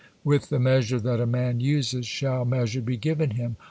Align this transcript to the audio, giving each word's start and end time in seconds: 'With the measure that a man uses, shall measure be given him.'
'With 0.23 0.49
the 0.49 0.57
measure 0.59 0.99
that 0.99 1.19
a 1.19 1.27
man 1.27 1.59
uses, 1.59 2.07
shall 2.07 2.43
measure 2.43 2.81
be 2.81 2.97
given 2.97 3.29
him.' 3.29 3.55